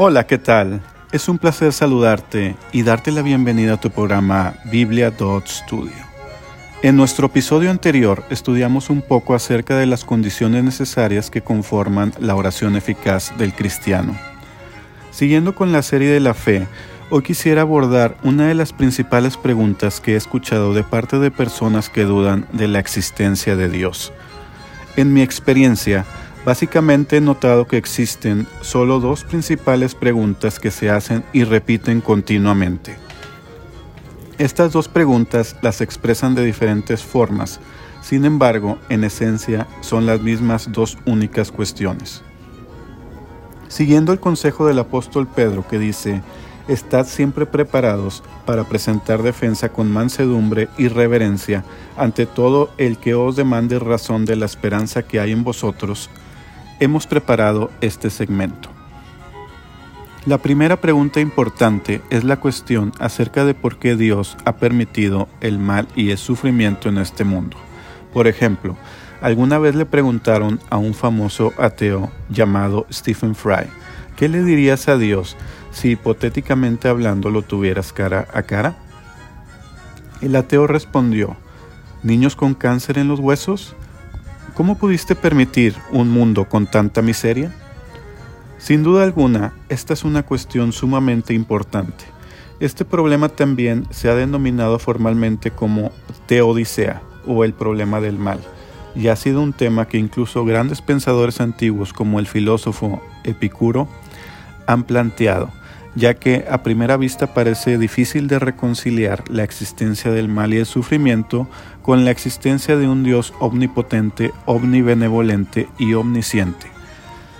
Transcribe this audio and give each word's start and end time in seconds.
Hola, 0.00 0.28
¿qué 0.28 0.38
tal? 0.38 0.80
Es 1.10 1.28
un 1.28 1.38
placer 1.38 1.72
saludarte 1.72 2.54
y 2.70 2.84
darte 2.84 3.10
la 3.10 3.20
bienvenida 3.20 3.74
a 3.74 3.80
tu 3.80 3.90
programa 3.90 4.54
Biblia 4.66 5.12
Studio. 5.44 6.07
En 6.80 6.96
nuestro 6.96 7.26
episodio 7.26 7.70
anterior 7.70 8.22
estudiamos 8.30 8.88
un 8.88 9.02
poco 9.02 9.34
acerca 9.34 9.76
de 9.76 9.86
las 9.86 10.04
condiciones 10.04 10.62
necesarias 10.62 11.28
que 11.28 11.42
conforman 11.42 12.12
la 12.20 12.36
oración 12.36 12.76
eficaz 12.76 13.36
del 13.36 13.52
cristiano. 13.52 14.16
Siguiendo 15.10 15.56
con 15.56 15.72
la 15.72 15.82
serie 15.82 16.10
de 16.10 16.20
la 16.20 16.34
fe, 16.34 16.68
hoy 17.10 17.22
quisiera 17.22 17.62
abordar 17.62 18.16
una 18.22 18.46
de 18.46 18.54
las 18.54 18.72
principales 18.72 19.36
preguntas 19.36 20.00
que 20.00 20.12
he 20.12 20.16
escuchado 20.16 20.72
de 20.72 20.84
parte 20.84 21.18
de 21.18 21.32
personas 21.32 21.88
que 21.88 22.04
dudan 22.04 22.46
de 22.52 22.68
la 22.68 22.78
existencia 22.78 23.56
de 23.56 23.68
Dios. 23.68 24.12
En 24.96 25.12
mi 25.12 25.22
experiencia, 25.22 26.04
Básicamente 26.44 27.18
he 27.18 27.20
notado 27.20 27.66
que 27.66 27.76
existen 27.76 28.46
solo 28.62 29.00
dos 29.00 29.24
principales 29.24 29.94
preguntas 29.94 30.58
que 30.58 30.70
se 30.70 30.88
hacen 30.88 31.22
y 31.34 31.44
repiten 31.44 32.00
continuamente. 32.00 32.96
Estas 34.38 34.72
dos 34.72 34.86
preguntas 34.86 35.56
las 35.62 35.80
expresan 35.80 36.36
de 36.36 36.44
diferentes 36.44 37.02
formas, 37.02 37.58
sin 38.02 38.24
embargo, 38.24 38.78
en 38.88 39.02
esencia 39.02 39.66
son 39.80 40.06
las 40.06 40.20
mismas 40.20 40.70
dos 40.70 40.96
únicas 41.06 41.50
cuestiones. 41.50 42.22
Siguiendo 43.66 44.12
el 44.12 44.20
consejo 44.20 44.66
del 44.66 44.78
apóstol 44.78 45.26
Pedro 45.26 45.66
que 45.66 45.80
dice, 45.80 46.22
Estad 46.68 47.06
siempre 47.06 47.46
preparados 47.46 48.22
para 48.44 48.62
presentar 48.64 49.22
defensa 49.22 49.70
con 49.70 49.90
mansedumbre 49.90 50.68
y 50.76 50.88
reverencia 50.88 51.64
ante 51.96 52.26
todo 52.26 52.70
el 52.76 52.98
que 52.98 53.14
os 53.14 53.36
demande 53.36 53.78
razón 53.78 54.26
de 54.26 54.36
la 54.36 54.44
esperanza 54.44 55.02
que 55.02 55.18
hay 55.18 55.32
en 55.32 55.44
vosotros, 55.44 56.10
hemos 56.78 57.06
preparado 57.06 57.70
este 57.80 58.10
segmento. 58.10 58.77
La 60.26 60.38
primera 60.38 60.80
pregunta 60.80 61.20
importante 61.20 62.02
es 62.10 62.24
la 62.24 62.38
cuestión 62.38 62.92
acerca 62.98 63.44
de 63.44 63.54
por 63.54 63.78
qué 63.78 63.96
Dios 63.96 64.36
ha 64.44 64.56
permitido 64.56 65.28
el 65.40 65.58
mal 65.58 65.86
y 65.94 66.10
el 66.10 66.18
sufrimiento 66.18 66.88
en 66.88 66.98
este 66.98 67.24
mundo. 67.24 67.56
Por 68.12 68.26
ejemplo, 68.26 68.76
alguna 69.22 69.58
vez 69.58 69.74
le 69.74 69.86
preguntaron 69.86 70.60
a 70.70 70.76
un 70.76 70.92
famoso 70.92 71.52
ateo 71.56 72.10
llamado 72.28 72.86
Stephen 72.92 73.34
Fry, 73.34 73.68
¿qué 74.16 74.28
le 74.28 74.42
dirías 74.42 74.88
a 74.88 74.98
Dios 74.98 75.36
si 75.70 75.92
hipotéticamente 75.92 76.88
hablando 76.88 77.30
lo 77.30 77.42
tuvieras 77.42 77.92
cara 77.92 78.26
a 78.34 78.42
cara? 78.42 78.76
El 80.20 80.34
ateo 80.34 80.66
respondió, 80.66 81.36
¿niños 82.02 82.34
con 82.34 82.54
cáncer 82.54 82.98
en 82.98 83.08
los 83.08 83.20
huesos? 83.20 83.76
¿Cómo 84.54 84.76
pudiste 84.76 85.14
permitir 85.14 85.76
un 85.92 86.10
mundo 86.10 86.48
con 86.48 86.66
tanta 86.66 87.02
miseria? 87.02 87.54
Sin 88.58 88.82
duda 88.82 89.04
alguna, 89.04 89.54
esta 89.68 89.94
es 89.94 90.04
una 90.04 90.24
cuestión 90.24 90.72
sumamente 90.72 91.32
importante. 91.32 92.04
Este 92.58 92.84
problema 92.84 93.28
también 93.28 93.86
se 93.90 94.10
ha 94.10 94.16
denominado 94.16 94.80
formalmente 94.80 95.52
como 95.52 95.92
teodicea 96.26 97.00
o 97.24 97.44
el 97.44 97.52
problema 97.52 98.00
del 98.00 98.18
mal, 98.18 98.40
y 98.96 99.08
ha 99.08 99.16
sido 99.16 99.42
un 99.42 99.52
tema 99.52 99.86
que 99.86 99.98
incluso 99.98 100.44
grandes 100.44 100.82
pensadores 100.82 101.40
antiguos 101.40 101.92
como 101.92 102.18
el 102.18 102.26
filósofo 102.26 103.00
Epicuro 103.22 103.88
han 104.66 104.82
planteado, 104.82 105.50
ya 105.94 106.14
que 106.14 106.44
a 106.50 106.64
primera 106.64 106.96
vista 106.96 107.32
parece 107.32 107.78
difícil 107.78 108.26
de 108.26 108.40
reconciliar 108.40 109.22
la 109.30 109.44
existencia 109.44 110.10
del 110.10 110.28
mal 110.28 110.52
y 110.52 110.56
el 110.56 110.66
sufrimiento 110.66 111.48
con 111.82 112.04
la 112.04 112.10
existencia 112.10 112.76
de 112.76 112.88
un 112.88 113.04
Dios 113.04 113.32
omnipotente, 113.38 114.32
omnibenevolente 114.46 115.68
y 115.78 115.94
omnisciente. 115.94 116.77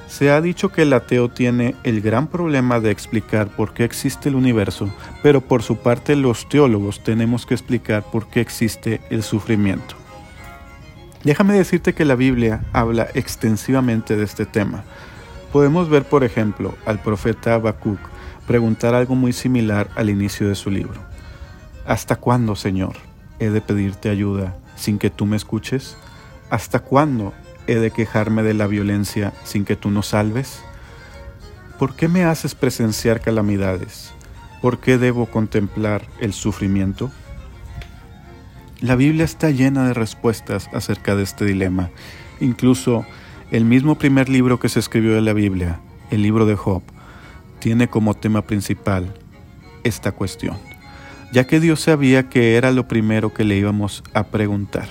Se 0.08 0.30
ha 0.30 0.40
dicho 0.40 0.70
que 0.70 0.82
el 0.82 0.92
ateo 0.94 1.28
tiene 1.28 1.76
el 1.84 2.00
gran 2.00 2.28
problema 2.28 2.80
de 2.80 2.90
explicar 2.90 3.48
por 3.48 3.74
qué 3.74 3.84
existe 3.84 4.30
el 4.30 4.34
universo, 4.34 4.88
pero 5.22 5.42
por 5.42 5.62
su 5.62 5.76
parte 5.76 6.16
los 6.16 6.48
teólogos 6.48 7.04
tenemos 7.04 7.44
que 7.44 7.54
explicar 7.54 8.02
por 8.10 8.26
qué 8.28 8.40
existe 8.40 9.02
el 9.10 9.22
sufrimiento. 9.22 9.96
Déjame 11.24 11.54
decirte 11.54 11.92
que 11.92 12.06
la 12.06 12.14
Biblia 12.14 12.62
habla 12.72 13.08
extensivamente 13.14 14.16
de 14.16 14.24
este 14.24 14.46
tema. 14.46 14.82
Podemos 15.52 15.90
ver, 15.90 16.04
por 16.04 16.24
ejemplo, 16.24 16.74
al 16.86 17.00
profeta 17.00 17.54
Habacuc 17.54 17.98
preguntar 18.46 18.94
algo 18.94 19.14
muy 19.14 19.34
similar 19.34 19.88
al 19.94 20.08
inicio 20.08 20.48
de 20.48 20.54
su 20.54 20.70
libro. 20.70 21.00
¿Hasta 21.86 22.16
cuándo, 22.16 22.56
Señor? 22.56 22.96
he 23.38 23.50
de 23.50 23.60
pedirte 23.60 24.08
ayuda 24.08 24.56
sin 24.76 24.98
que 24.98 25.10
tú 25.10 25.26
me 25.26 25.36
escuches? 25.36 25.96
¿Hasta 26.50 26.80
cuándo 26.80 27.34
he 27.68 27.76
de 27.76 27.92
quejarme 27.92 28.42
de 28.42 28.54
la 28.54 28.66
violencia 28.66 29.32
sin 29.44 29.64
que 29.64 29.76
tú 29.76 29.90
nos 29.90 30.08
salves? 30.08 30.60
¿Por 31.78 31.94
qué 31.94 32.08
me 32.08 32.24
haces 32.24 32.56
presenciar 32.56 33.20
calamidades? 33.20 34.12
¿Por 34.60 34.80
qué 34.80 34.98
debo 34.98 35.26
contemplar 35.26 36.06
el 36.18 36.32
sufrimiento? 36.32 37.12
La 38.80 38.96
Biblia 38.96 39.24
está 39.24 39.50
llena 39.50 39.86
de 39.86 39.94
respuestas 39.94 40.68
acerca 40.72 41.14
de 41.14 41.22
este 41.22 41.44
dilema. 41.44 41.90
Incluso 42.40 43.06
el 43.52 43.64
mismo 43.64 43.96
primer 43.96 44.28
libro 44.28 44.58
que 44.58 44.68
se 44.68 44.80
escribió 44.80 45.14
de 45.14 45.20
la 45.20 45.32
Biblia, 45.32 45.78
el 46.10 46.22
libro 46.22 46.46
de 46.46 46.56
Job, 46.56 46.82
tiene 47.60 47.86
como 47.86 48.14
tema 48.14 48.42
principal 48.42 49.14
esta 49.84 50.10
cuestión 50.10 50.56
ya 51.32 51.46
que 51.46 51.60
Dios 51.60 51.80
sabía 51.80 52.28
que 52.28 52.56
era 52.56 52.72
lo 52.72 52.88
primero 52.88 53.32
que 53.34 53.44
le 53.44 53.56
íbamos 53.56 54.02
a 54.14 54.24
preguntar. 54.24 54.88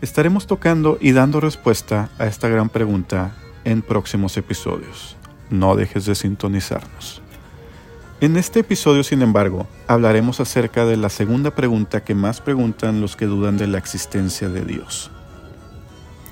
Estaremos 0.00 0.46
tocando 0.46 0.96
y 1.00 1.10
dando 1.10 1.40
respuesta 1.40 2.08
a 2.20 2.26
esta 2.26 2.46
gran 2.46 2.68
pregunta 2.68 3.34
en 3.64 3.82
próximos 3.82 4.36
episodios. 4.36 5.16
No 5.50 5.74
dejes 5.74 6.06
de 6.06 6.14
sintonizarnos. 6.14 7.20
En 8.20 8.36
este 8.36 8.60
episodio, 8.60 9.02
sin 9.02 9.22
embargo, 9.22 9.66
hablaremos 9.88 10.38
acerca 10.38 10.84
de 10.84 10.96
la 10.96 11.08
segunda 11.08 11.50
pregunta 11.50 12.04
que 12.04 12.14
más 12.14 12.40
preguntan 12.40 13.00
los 13.00 13.16
que 13.16 13.26
dudan 13.26 13.56
de 13.56 13.66
la 13.66 13.78
existencia 13.78 14.48
de 14.48 14.64
Dios. 14.64 15.10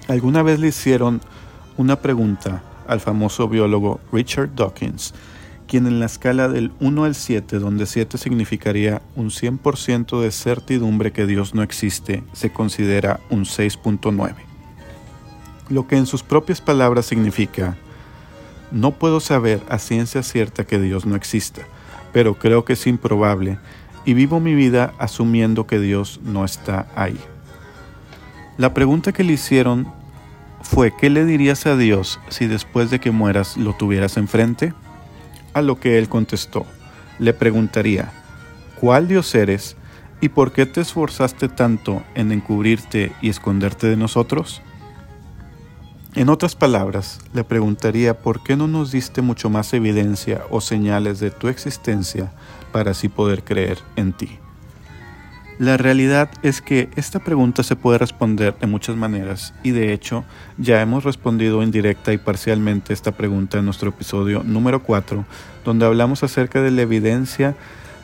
¿Alguna 0.07 0.45
vez 0.45 0.61
le 0.61 0.69
hicieron 0.69 1.21
una 1.77 1.97
pregunta 1.97 2.63
al 2.87 3.01
famoso 3.01 3.49
biólogo 3.49 4.01
Richard 4.13 4.55
Dawkins 4.55 5.13
quien 5.67 5.87
en 5.87 6.01
la 6.01 6.07
escala 6.07 6.49
del 6.49 6.73
1 6.81 7.05
al 7.05 7.15
7, 7.15 7.59
donde 7.59 7.87
7 7.87 8.19
significaría 8.19 9.03
un 9.15 9.31
100% 9.31 10.21
de 10.21 10.31
certidumbre 10.31 11.13
que 11.13 11.27
Dios 11.27 11.55
no 11.55 11.63
existe, 11.63 12.23
se 12.33 12.51
considera 12.51 13.21
un 13.31 13.45
6.9. 13.45 14.35
Lo 15.69 15.87
que 15.87 15.97
en 15.97 16.07
sus 16.07 16.23
propias 16.23 16.61
palabras 16.61 17.07
significa, 17.07 17.77
no 18.71 18.93
puedo 18.93 19.21
saber 19.21 19.61
a 19.69 19.79
ciencia 19.79 20.23
cierta 20.23 20.65
que 20.65 20.79
Dios 20.79 21.07
no 21.07 21.17
exista, 21.17 21.63
pero 22.13 22.35
creo 22.35 22.65
que 22.65 22.75
es 22.75 22.87
improbable 22.87 23.59
y 24.05 24.15
vivo 24.15 24.41
mi 24.41 24.55
vida 24.55 24.95
asumiendo 24.99 25.67
que 25.67 25.81
Dios 25.81 26.21
no 26.23 26.45
está 26.45 26.87
ahí. 26.95 27.19
La 28.57 28.73
pregunta 28.73 29.13
que 29.13 29.25
le 29.25 29.35
hicieron 29.35 29.93
fue, 30.63 30.93
¿qué 30.97 31.11
le 31.11 31.25
dirías 31.25 31.67
a 31.67 31.77
Dios 31.77 32.21
si 32.29 32.47
después 32.47 32.91
de 32.91 33.01
que 33.01 33.11
mueras 33.11 33.57
lo 33.57 33.75
tuvieras 33.75 34.17
enfrente? 34.17 34.73
A 35.57 35.63
lo 35.63 35.81
que 35.81 35.97
él 35.97 36.11
contestó, 36.11 36.67
le 37.19 37.33
preguntaría, 37.33 38.13
¿cuál 38.79 39.09
Dios 39.09 39.35
eres 39.35 39.75
y 40.21 40.29
por 40.29 40.53
qué 40.53 40.67
te 40.67 40.83
esforzaste 40.83 41.49
tanto 41.49 42.03
en 42.15 42.31
encubrirte 42.31 43.15
y 43.23 43.31
esconderte 43.31 43.87
de 43.87 43.97
nosotros? 43.97 44.61
En 46.15 46.29
otras 46.29 46.55
palabras, 46.57 47.21
le 47.33 47.43
preguntaría 47.43 48.21
por 48.21 48.43
qué 48.43 48.55
no 48.55 48.69
nos 48.69 48.93
diste 48.93 49.23
mucho 49.23 49.49
más 49.49 49.73
evidencia 49.73 50.43
o 50.51 50.61
señales 50.61 51.21
de 51.21 51.31
tu 51.31 51.49
existencia 51.49 52.35
para 52.71 52.91
así 52.91 53.09
poder 53.09 53.43
creer 53.43 53.79
en 53.97 54.13
ti. 54.13 54.39
La 55.59 55.79
realidad 55.79 56.29
es 56.43 56.61
que 56.61 56.91
esta 56.97 57.19
pregunta 57.19 57.63
se 57.63 57.77
puede 57.77 57.97
responder 57.97 58.55
de 58.59 58.67
muchas 58.67 58.95
maneras 58.95 59.55
y 59.63 59.71
de 59.71 59.95
hecho 59.95 60.23
ya 60.59 60.83
hemos 60.83 61.03
respondido 61.03 61.63
indirecta 61.63 62.13
y 62.13 62.19
parcialmente 62.19 62.93
esta 62.93 63.13
pregunta 63.13 63.57
en 63.57 63.65
nuestro 63.65 63.89
episodio 63.89 64.43
número 64.45 64.83
4, 64.83 65.25
donde 65.65 65.87
hablamos 65.87 66.23
acerca 66.23 66.61
de 66.61 66.73
la 66.73 66.83
evidencia 66.83 67.57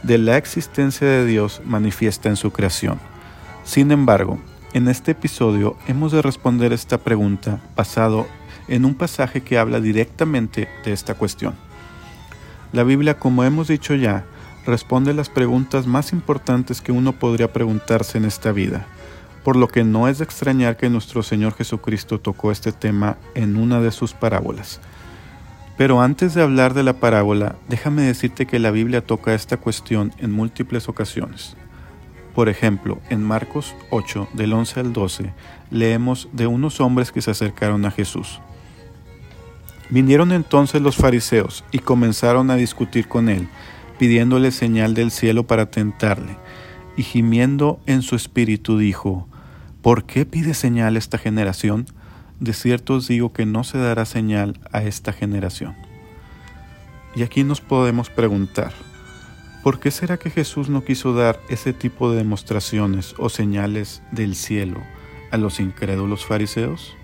de 0.02 0.16
la 0.16 0.38
existencia 0.38 1.06
de 1.06 1.26
Dios 1.26 1.60
manifiesta 1.66 2.30
en 2.30 2.36
su 2.36 2.52
creación. 2.52 2.98
Sin 3.64 3.92
embargo, 3.92 4.40
en 4.72 4.88
este 4.88 5.10
episodio 5.10 5.76
hemos 5.86 6.12
de 6.12 6.22
responder 6.22 6.72
esta 6.72 6.96
pregunta 6.96 7.60
basado 7.76 8.26
en 8.66 8.86
un 8.86 8.94
pasaje 8.94 9.42
que 9.42 9.58
habla 9.58 9.78
directamente 9.78 10.70
de 10.86 10.92
esta 10.94 11.14
cuestión. 11.16 11.54
La 12.72 12.82
Biblia, 12.82 13.18
como 13.18 13.44
hemos 13.44 13.68
dicho 13.68 13.94
ya, 13.94 14.24
responde 14.66 15.14
las 15.14 15.28
preguntas 15.28 15.86
más 15.86 16.12
importantes 16.12 16.80
que 16.80 16.92
uno 16.92 17.12
podría 17.12 17.52
preguntarse 17.52 18.18
en 18.18 18.24
esta 18.24 18.52
vida. 18.52 18.86
por 19.42 19.56
lo 19.56 19.66
que 19.66 19.82
no 19.82 20.06
es 20.06 20.18
de 20.18 20.24
extrañar 20.24 20.76
que 20.76 20.88
nuestro 20.88 21.24
Señor 21.24 21.54
Jesucristo 21.54 22.20
tocó 22.20 22.52
este 22.52 22.70
tema 22.70 23.16
en 23.34 23.56
una 23.56 23.80
de 23.80 23.90
sus 23.90 24.12
parábolas. 24.12 24.80
Pero 25.76 26.00
antes 26.00 26.34
de 26.34 26.42
hablar 26.42 26.74
de 26.74 26.82
la 26.82 26.92
parábola, 26.92 27.56
déjame 27.68 28.02
decirte 28.02 28.46
que 28.46 28.58
la 28.58 28.70
Biblia 28.70 29.04
toca 29.04 29.34
esta 29.34 29.56
cuestión 29.56 30.12
en 30.18 30.30
múltiples 30.30 30.88
ocasiones. 30.88 31.56
Por 32.34 32.48
ejemplo, 32.48 33.00
en 33.10 33.22
Marcos 33.22 33.74
8, 33.90 34.28
del 34.32 34.52
11 34.52 34.80
al 34.80 34.92
12, 34.92 35.32
leemos 35.70 36.28
de 36.32 36.46
unos 36.46 36.80
hombres 36.80 37.10
que 37.10 37.20
se 37.20 37.30
acercaron 37.30 37.84
a 37.84 37.90
Jesús. 37.90 38.40
Vinieron 39.90 40.32
entonces 40.32 40.80
los 40.80 40.96
fariseos 40.96 41.64
y 41.72 41.80
comenzaron 41.80 42.50
a 42.50 42.56
discutir 42.56 43.08
con 43.08 43.28
él, 43.28 43.48
pidiéndole 44.02 44.50
señal 44.50 44.94
del 44.94 45.12
cielo 45.12 45.46
para 45.46 45.70
tentarle. 45.70 46.36
Y 46.96 47.04
gimiendo 47.04 47.78
en 47.86 48.02
su 48.02 48.16
espíritu 48.16 48.76
dijo, 48.76 49.28
¿Por 49.80 50.06
qué 50.06 50.26
pide 50.26 50.54
señal 50.54 50.96
esta 50.96 51.18
generación? 51.18 51.86
De 52.40 52.52
cierto 52.52 52.94
os 52.94 53.06
digo 53.06 53.32
que 53.32 53.46
no 53.46 53.62
se 53.62 53.78
dará 53.78 54.04
señal 54.04 54.58
a 54.72 54.82
esta 54.82 55.12
generación. 55.12 55.76
Y 57.14 57.22
aquí 57.22 57.44
nos 57.44 57.60
podemos 57.60 58.10
preguntar, 58.10 58.72
¿por 59.62 59.78
qué 59.78 59.92
será 59.92 60.16
que 60.16 60.30
Jesús 60.30 60.68
no 60.68 60.82
quiso 60.82 61.14
dar 61.14 61.38
ese 61.48 61.72
tipo 61.72 62.10
de 62.10 62.16
demostraciones 62.16 63.14
o 63.18 63.28
señales 63.28 64.02
del 64.10 64.34
cielo 64.34 64.80
a 65.30 65.36
los 65.36 65.60
incrédulos 65.60 66.26
fariseos? 66.26 66.96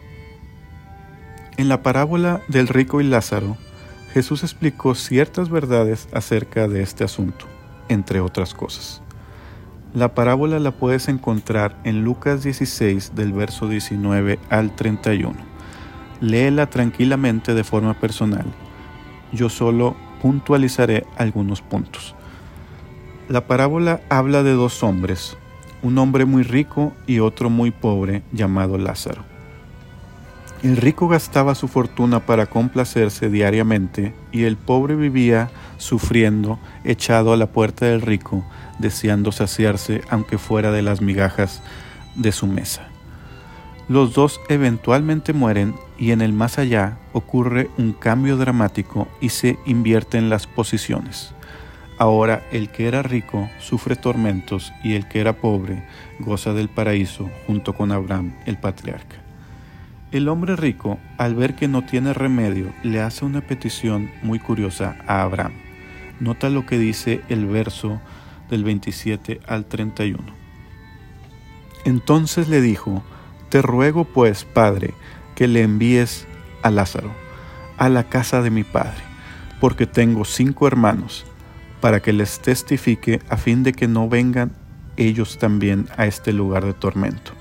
En 1.59 1.69
la 1.69 1.81
parábola 1.85 2.43
del 2.49 2.67
rico 2.67 3.01
y 3.01 3.05
Lázaro, 3.05 3.57
Jesús 4.19 4.43
explicó 4.43 4.97
ciertas 4.97 5.49
verdades 5.49 6.09
acerca 6.13 6.67
de 6.67 6.83
este 6.83 7.05
asunto, 7.05 7.45
entre 7.89 8.19
otras 8.19 8.53
cosas. 8.53 9.01
La 9.95 10.13
parábola 10.13 10.59
la 10.59 10.73
puedes 10.73 11.07
encontrar 11.07 11.81
en 11.85 12.03
Lucas 12.03 12.43
16 12.43 13.15
del 13.15 13.33
verso 13.33 13.69
19 13.69 14.41
al 14.51 14.75
31. 14.75 15.37
Léela 16.21 16.69
tranquilamente 16.69 17.55
de 17.55 17.63
forma 17.63 17.95
personal. 17.95 18.47
Yo 19.31 19.49
solo 19.49 19.95
puntualizaré 20.21 21.07
algunos 21.17 21.63
puntos. 21.63 22.17
La 23.29 23.47
parábola 23.47 24.01
habla 24.09 24.43
de 24.43 24.55
dos 24.55 24.83
hombres, 24.83 25.37
un 25.81 25.97
hombre 25.97 26.25
muy 26.25 26.43
rico 26.43 26.93
y 27.07 27.21
otro 27.21 27.51
muy 27.51 27.71
pobre 27.71 28.25
llamado 28.33 28.79
Lázaro. 28.79 29.38
El 30.63 30.77
rico 30.77 31.07
gastaba 31.07 31.55
su 31.55 31.69
fortuna 31.69 32.27
para 32.27 32.47
complacerse 32.47 33.31
diariamente 33.31 34.13
y 34.33 34.43
el 34.43 34.57
pobre 34.57 34.97
vivía 34.97 35.51
sufriendo, 35.77 36.59
echado 36.83 37.33
a 37.33 37.37
la 37.37 37.47
puerta 37.47 37.87
del 37.87 38.01
rico, 38.01 38.45
deseando 38.81 39.31
saciarse 39.31 40.03
aunque 40.11 40.37
fuera 40.37 40.73
de 40.73 40.83
las 40.83 41.01
migajas 41.01 41.63
de 42.17 42.33
su 42.33 42.49
mesa. 42.49 42.89
Los 43.89 44.15
dos 44.15 44.41
eventualmente 44.49 45.33
mueren 45.33 45.75
y 45.97 46.11
en 46.11 46.23
el 46.23 46.33
más 46.33 46.59
allá 46.59 46.99
ocurre 47.13 47.71
un 47.79 47.93
cambio 47.93 48.37
dramático 48.37 49.07
y 49.21 49.29
se 49.29 49.59
invierten 49.65 50.29
las 50.29 50.49
posiciones. 50.49 51.35
Ahora 51.99 52.43
el 52.51 52.71
que 52.71 52.89
era 52.89 53.03
rico 53.03 53.49
sufre 53.61 53.95
tormentos 53.95 54.73
y 54.83 54.95
el 54.95 55.07
que 55.07 55.21
era 55.21 55.35
pobre 55.35 55.85
goza 56.19 56.53
del 56.53 56.69
paraíso 56.69 57.31
junto 57.47 57.75
con 57.75 57.93
Abraham 57.93 58.35
el 58.45 58.59
patriarca. 58.59 59.28
El 60.11 60.29
hombre 60.29 60.57
rico, 60.57 60.99
al 61.19 61.35
ver 61.35 61.55
que 61.55 61.69
no 61.69 61.85
tiene 61.85 62.15
remedio, 62.15 62.73
le 62.83 63.01
hace 63.01 63.27
una 63.27 63.43
petición 63.43 64.11
muy 64.23 64.39
curiosa 64.39 64.97
a 65.07 65.23
Abraham. 65.23 65.53
Nota 66.19 66.49
lo 66.49 66.65
que 66.65 66.79
dice 66.79 67.21
el 67.29 67.45
verso 67.45 68.01
del 68.49 68.65
27 68.65 69.41
al 69.47 69.67
31. 69.67 70.25
Entonces 71.85 72.49
le 72.49 72.63
dijo, 72.63 73.05
Te 73.51 73.61
ruego 73.61 74.05
pues, 74.05 74.45
Padre, 74.45 74.95
que 75.35 75.47
le 75.47 75.63
envíes 75.63 76.27
a 76.63 76.71
Lázaro 76.71 77.13
a 77.77 77.89
la 77.89 78.05
casa 78.05 78.43
de 78.43 78.51
mi 78.51 78.65
Padre, 78.65 79.03
porque 79.61 79.87
tengo 79.87 80.25
cinco 80.25 80.67
hermanos, 80.67 81.25
para 81.81 82.01
que 82.01 82.13
les 82.13 82.41
testifique 82.41 83.21
a 83.29 83.37
fin 83.37 83.63
de 83.63 83.73
que 83.73 83.87
no 83.87 84.09
vengan 84.09 84.53
ellos 84.97 85.39
también 85.39 85.87
a 85.97 86.07
este 86.07 86.33
lugar 86.33 86.65
de 86.65 86.75
tormento. 86.75 87.33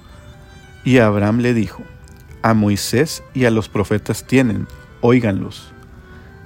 Y 0.84 1.00
Abraham 1.00 1.40
le 1.40 1.56
dijo, 1.56 1.82
A 2.48 2.54
Moisés 2.54 3.26
y 3.34 3.44
a 3.44 3.52
los 3.52 3.68
profetas 3.68 4.26
tienen, 4.26 4.70
óiganlos. 5.02 5.74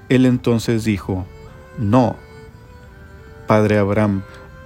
Él 0.09 0.25
entonces 0.25 0.83
dijo, 0.83 1.27
No, 1.77 2.15
Padre 3.45 3.77
Abraham, 3.77 4.23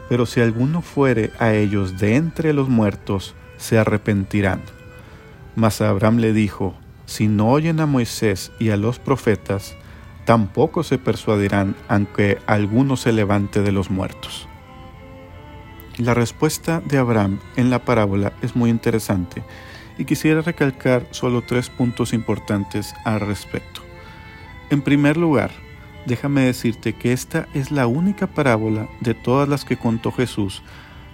pero 0.07 0.25
si 0.27 0.39
alguno 0.39 0.81
fuere 0.81 1.31
a 1.37 1.51
ellos 1.51 1.97
de 1.97 2.15
entre 2.15 2.53
los 2.53 2.69
muertos, 2.69 3.35
se 3.57 3.77
arrepentirán. 3.77 4.61
Mas 5.57 5.81
Abraham 5.81 6.19
le 6.19 6.31
dijo, 6.31 6.73
si 7.05 7.27
no 7.27 7.49
oyen 7.49 7.81
a 7.81 7.85
Moisés 7.85 8.53
y 8.57 8.69
a 8.69 8.77
los 8.77 8.99
profetas, 8.99 9.75
tampoco 10.23 10.83
se 10.83 10.97
persuadirán 10.97 11.75
aunque 11.89 12.37
alguno 12.47 12.95
se 12.95 13.11
levante 13.11 13.61
de 13.61 13.73
los 13.73 13.91
muertos. 13.91 14.47
La 15.97 16.13
respuesta 16.13 16.81
de 16.85 16.97
Abraham 16.97 17.41
en 17.57 17.69
la 17.69 17.83
parábola 17.83 18.31
es 18.41 18.55
muy 18.55 18.69
interesante 18.69 19.43
y 19.97 20.05
quisiera 20.05 20.41
recalcar 20.41 21.07
solo 21.11 21.41
tres 21.41 21.69
puntos 21.69 22.13
importantes 22.13 22.93
al 23.03 23.19
respecto. 23.21 23.81
En 24.69 24.81
primer 24.81 25.17
lugar, 25.17 25.51
déjame 26.05 26.41
decirte 26.41 26.93
que 26.93 27.13
esta 27.13 27.47
es 27.53 27.71
la 27.71 27.87
única 27.87 28.27
parábola 28.27 28.87
de 28.99 29.13
todas 29.13 29.47
las 29.47 29.65
que 29.65 29.77
contó 29.77 30.11
Jesús 30.11 30.63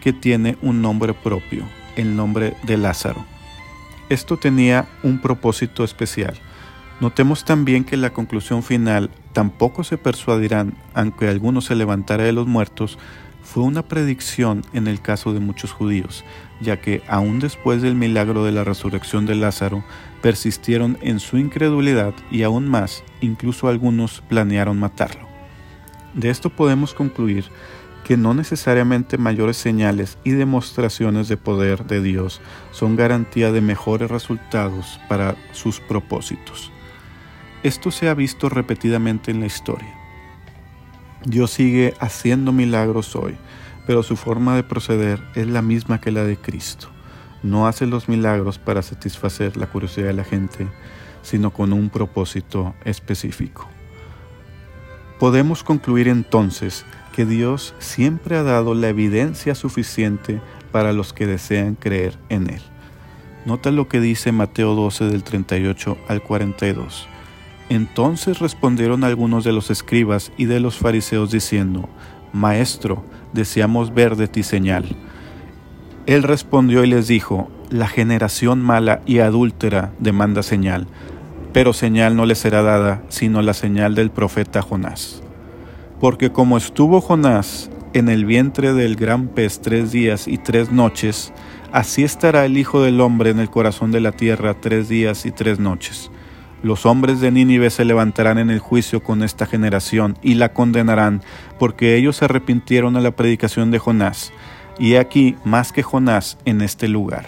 que 0.01 0.13
tiene 0.13 0.57
un 0.61 0.81
nombre 0.81 1.13
propio, 1.13 1.63
el 1.95 2.15
nombre 2.15 2.55
de 2.63 2.77
Lázaro. 2.77 3.23
Esto 4.09 4.37
tenía 4.37 4.87
un 5.03 5.21
propósito 5.21 5.83
especial. 5.83 6.33
Notemos 6.99 7.45
también 7.45 7.83
que 7.83 7.97
la 7.97 8.11
conclusión 8.11 8.61
final, 8.63 9.09
tampoco 9.33 9.83
se 9.83 9.97
persuadirán, 9.97 10.75
aunque 10.93 11.27
alguno 11.27 11.61
se 11.61 11.75
levantara 11.75 12.23
de 12.23 12.31
los 12.31 12.47
muertos, 12.47 12.99
fue 13.51 13.63
una 13.63 13.81
predicción 13.81 14.63
en 14.71 14.87
el 14.87 15.01
caso 15.01 15.33
de 15.33 15.41
muchos 15.41 15.73
judíos, 15.73 16.23
ya 16.61 16.79
que 16.79 17.03
aún 17.09 17.41
después 17.41 17.81
del 17.81 17.95
milagro 17.95 18.45
de 18.45 18.53
la 18.53 18.63
resurrección 18.63 19.25
de 19.25 19.35
Lázaro, 19.35 19.83
persistieron 20.21 20.97
en 21.01 21.19
su 21.19 21.37
incredulidad 21.37 22.13
y 22.31 22.43
aún 22.43 22.69
más, 22.69 23.03
incluso 23.19 23.67
algunos 23.67 24.23
planearon 24.29 24.79
matarlo. 24.79 25.27
De 26.13 26.29
esto 26.29 26.49
podemos 26.49 26.93
concluir 26.93 27.43
que 28.05 28.15
no 28.15 28.33
necesariamente 28.33 29.17
mayores 29.17 29.57
señales 29.57 30.17
y 30.23 30.31
demostraciones 30.31 31.27
de 31.27 31.35
poder 31.35 31.85
de 31.85 32.01
Dios 32.01 32.39
son 32.71 32.95
garantía 32.95 33.51
de 33.51 33.59
mejores 33.59 34.09
resultados 34.09 34.97
para 35.09 35.35
sus 35.51 35.81
propósitos. 35.81 36.71
Esto 37.63 37.91
se 37.91 38.07
ha 38.07 38.13
visto 38.13 38.47
repetidamente 38.47 39.29
en 39.29 39.41
la 39.41 39.47
historia. 39.47 40.00
Dios 41.25 41.51
sigue 41.51 41.93
haciendo 41.99 42.51
milagros 42.51 43.15
hoy, 43.15 43.35
pero 43.85 44.03
su 44.03 44.15
forma 44.15 44.55
de 44.55 44.63
proceder 44.63 45.21
es 45.35 45.47
la 45.47 45.61
misma 45.61 46.01
que 46.01 46.11
la 46.11 46.23
de 46.23 46.37
Cristo 46.37 46.89
no 47.43 47.67
hace 47.67 47.85
los 47.85 48.07
milagros 48.07 48.59
para 48.59 48.81
satisfacer 48.81 49.57
la 49.57 49.67
curiosidad 49.67 50.07
de 50.07 50.13
la 50.13 50.23
gente, 50.23 50.67
sino 51.21 51.51
con 51.51 51.73
un 51.73 51.89
propósito 51.89 52.73
específico. 52.85 53.67
Podemos 55.19 55.63
concluir 55.63 56.07
entonces 56.07 56.85
que 57.13 57.25
Dios 57.25 57.75
siempre 57.79 58.37
ha 58.37 58.43
dado 58.43 58.73
la 58.73 58.89
evidencia 58.89 59.55
suficiente 59.55 60.41
para 60.71 60.93
los 60.93 61.13
que 61.13 61.27
desean 61.27 61.75
creer 61.75 62.17
en 62.29 62.49
Él. 62.49 62.61
Nota 63.45 63.71
lo 63.71 63.87
que 63.87 63.99
dice 63.99 64.31
Mateo 64.31 64.75
12 64.75 65.05
del 65.05 65.23
38 65.23 65.97
al 66.07 66.23
42. 66.23 67.07
Entonces 67.71 68.39
respondieron 68.39 69.05
algunos 69.05 69.45
de 69.45 69.53
los 69.53 69.71
escribas 69.71 70.33
y 70.35 70.43
de 70.43 70.59
los 70.59 70.75
fariseos 70.75 71.31
diciendo, 71.31 71.87
Maestro, 72.33 73.05
deseamos 73.31 73.93
ver 73.93 74.17
de 74.17 74.27
ti 74.27 74.43
señal. 74.43 74.97
Él 76.05 76.23
respondió 76.23 76.83
y 76.83 76.87
les 76.87 77.07
dijo, 77.07 77.49
La 77.69 77.87
generación 77.87 78.59
mala 78.59 78.99
y 79.05 79.19
adúltera 79.19 79.93
demanda 79.99 80.43
señal, 80.43 80.85
pero 81.53 81.71
señal 81.71 82.17
no 82.17 82.25
le 82.25 82.35
será 82.35 82.61
dada, 82.61 83.03
sino 83.07 83.41
la 83.41 83.53
señal 83.53 83.95
del 83.95 84.11
profeta 84.11 84.61
Jonás. 84.61 85.23
Porque 86.01 86.29
como 86.29 86.57
estuvo 86.57 86.99
Jonás 86.99 87.69
en 87.93 88.09
el 88.09 88.25
vientre 88.25 88.73
del 88.73 88.97
gran 88.97 89.29
pez 89.29 89.61
tres 89.61 89.93
días 89.93 90.27
y 90.27 90.37
tres 90.37 90.73
noches, 90.73 91.31
así 91.71 92.03
estará 92.03 92.43
el 92.43 92.57
Hijo 92.57 92.81
del 92.81 92.99
Hombre 92.99 93.29
en 93.29 93.39
el 93.39 93.49
corazón 93.49 93.93
de 93.93 94.01
la 94.01 94.11
tierra 94.11 94.55
tres 94.59 94.89
días 94.89 95.25
y 95.25 95.31
tres 95.31 95.57
noches. 95.57 96.11
Los 96.63 96.85
hombres 96.85 97.19
de 97.19 97.31
Nínive 97.31 97.71
se 97.71 97.85
levantarán 97.85 98.37
en 98.37 98.51
el 98.51 98.59
juicio 98.59 99.01
con 99.01 99.23
esta 99.23 99.47
generación 99.47 100.17
y 100.21 100.35
la 100.35 100.53
condenarán, 100.53 101.21
porque 101.57 101.95
ellos 101.95 102.17
se 102.17 102.25
arrepintieron 102.25 102.95
a 102.97 103.01
la 103.01 103.11
predicación 103.11 103.71
de 103.71 103.79
Jonás 103.79 104.31
y 104.77 104.93
he 104.93 104.99
aquí 104.99 105.35
más 105.43 105.71
que 105.71 105.83
Jonás 105.83 106.37
en 106.45 106.61
este 106.61 106.87
lugar. 106.87 107.25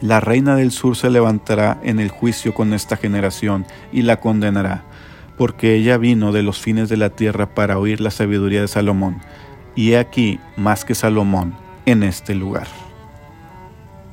La 0.00 0.20
reina 0.20 0.54
del 0.54 0.70
sur 0.70 0.96
se 0.96 1.10
levantará 1.10 1.80
en 1.82 1.98
el 1.98 2.08
juicio 2.08 2.54
con 2.54 2.72
esta 2.72 2.96
generación 2.96 3.66
y 3.92 4.02
la 4.02 4.20
condenará, 4.20 4.84
porque 5.36 5.74
ella 5.74 5.98
vino 5.98 6.30
de 6.30 6.44
los 6.44 6.60
fines 6.60 6.88
de 6.88 6.96
la 6.96 7.10
tierra 7.10 7.54
para 7.54 7.78
oír 7.78 8.00
la 8.00 8.12
sabiduría 8.12 8.60
de 8.60 8.68
Salomón, 8.68 9.20
y 9.74 9.92
he 9.92 9.98
aquí 9.98 10.38
más 10.56 10.84
que 10.84 10.94
Salomón 10.94 11.54
en 11.84 12.02
este 12.02 12.34
lugar. 12.34 12.68